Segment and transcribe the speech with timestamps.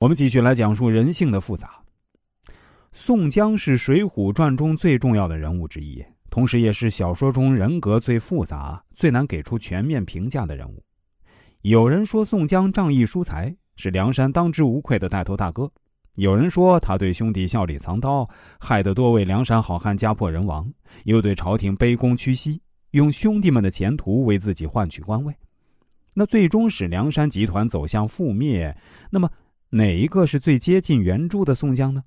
[0.00, 1.78] 我们继续来讲述人性的复杂。
[2.90, 10.82] 宋江是《水浒传》中最重要的人物之一，同时也是小说中人格最复杂、最难给出全面评价的人物。
[11.60, 15.66] 有人说宋江仗义疏财，是梁山当之无愧的带头大哥；
[16.14, 18.26] 有人说他对兄弟笑里藏刀，
[18.58, 20.66] 害得多位梁山好汉家破人亡，
[21.04, 22.58] 又对朝廷卑躬屈膝，
[22.92, 25.34] 用兄弟们的前途为自己换取官位。
[26.14, 28.74] 那最终使梁山集团走向覆灭，
[29.10, 29.30] 那么
[29.72, 32.02] 哪一个是最接近原著的宋江呢？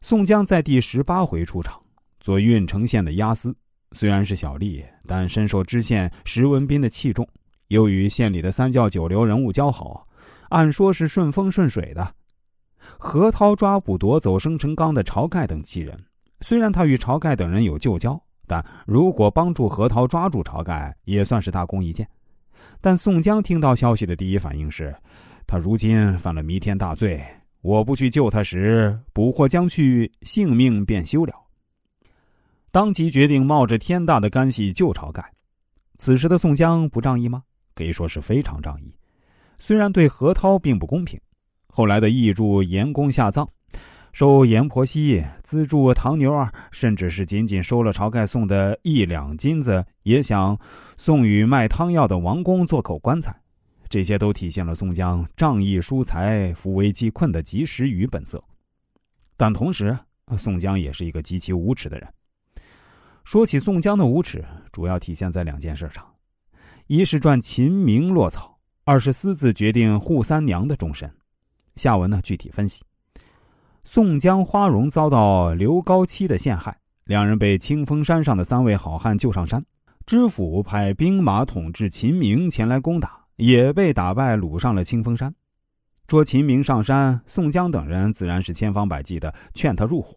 [0.00, 1.82] 宋江在第十八回出场，
[2.20, 3.52] 做郓城县的押司，
[3.90, 7.26] 虽然是小吏，但深受知县石文斌的器重，
[7.66, 10.06] 又与县里的三教九流人物交好，
[10.50, 12.14] 按说是顺风顺水的。
[12.96, 15.98] 何涛抓捕夺走生辰纲的晁盖等七人，
[16.42, 22.08] 虽然他与晁盖等人有旧交，但如果帮助何涛抓住晁盖，也算是大功一件。
[22.80, 24.94] 但宋江听到消息的第一反应是，
[25.50, 27.20] 他如今犯了弥天大罪。
[27.60, 31.34] 我不去救他时，捕获将去，性命便休了。
[32.70, 35.28] 当即决定冒着天大的干系救晁盖。
[35.98, 37.42] 此时的宋江不仗义吗？
[37.74, 38.94] 可以说是非常仗义。
[39.58, 41.18] 虽然对何涛并不公平，
[41.66, 43.44] 后来的义助严公下葬，
[44.12, 50.56] 收阎婆惜，资助唐牛儿，甚至是仅仅收了晁盖送的一两金子，也想
[50.96, 53.34] 送与卖汤药的王公做口棺材。
[53.90, 58.40] 这些都体现了宋江仗义疏财、扶危济困的及时雨本色，
[59.36, 59.98] 但同时，
[60.38, 62.08] 宋江也是一个极其无耻的人。
[63.24, 66.06] 说起宋江的无耻，主要体现在两件事上：
[66.86, 71.12] 一是赚秦明落草，二是私自决定扈三娘的终身。
[71.74, 72.84] 下文呢，具体分析。
[73.82, 79.60] 宋江、花荣遭到刘高七的陷害，两人被清风山上的三位好汉救上山，
[80.06, 83.19] 知府派兵马统治秦明前来攻打。
[83.40, 85.34] 也被打败，掳上了清风山，
[86.06, 87.18] 捉秦明上山。
[87.26, 90.14] 宋江等人自然是千方百计的劝他入伙，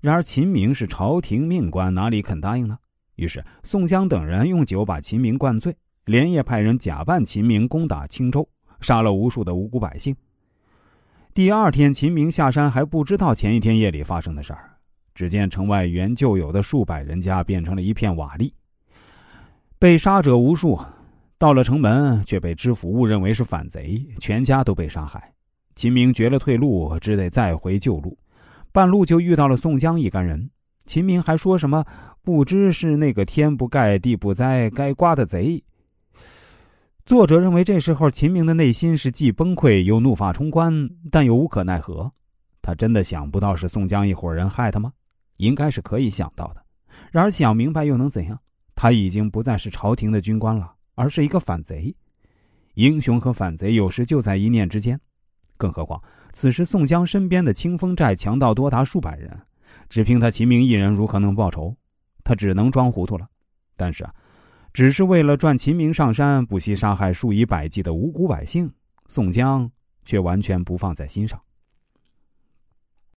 [0.00, 2.76] 然而秦明是朝廷命官，哪里肯答应呢？
[3.14, 8.48] 于是宋江等人用酒把秦明灌醉，连夜派人假扮秦明攻打青州，
[8.80, 10.12] 杀了无数的无辜百姓。
[11.32, 14.78] 第二天，秦明下山还不知道前一天夜里发生的事儿，
[15.14, 18.52] 只见城外原旧有的数百人家变成了一片瓦砾，
[19.78, 20.80] 被杀者无数。
[21.42, 25.34] 到了城门，却被知府误认为是反贼，全家都被杀害。
[25.74, 28.16] 秦明绝了退路，只得再回旧路。
[28.70, 30.48] 半路就遇到了宋江一干人。
[30.86, 31.84] 秦明还说什么
[32.22, 35.60] 不知是那个天不盖地不栽该刮的贼。
[37.04, 40.72] 作者认为这时候秦明的内心是既崩溃又怒发冲冠，
[41.10, 42.08] 但又无可奈何。
[42.62, 44.92] 他真的想不到是宋江一伙人害他吗？
[45.38, 46.62] 应该是可以想到的。
[47.10, 48.38] 然而想明白又能怎样？
[48.76, 50.72] 他已经不再是朝廷的军官了。
[50.94, 51.94] 而是一个反贼，
[52.74, 54.98] 英雄和反贼有时就在一念之间。
[55.56, 59.40] 更何况此时宋江身边的清风寨强盗多达数百人，
[59.88, 61.74] 只凭他秦明一人如何能报仇？
[62.24, 63.28] 他只能装糊涂了。
[63.76, 64.14] 但是啊，
[64.72, 68.72] 只是为了赚秦明上山，不惜杀害数以百计的无辜百姓，
[69.06, 69.70] 宋江
[70.04, 71.40] 却完全不放在心上。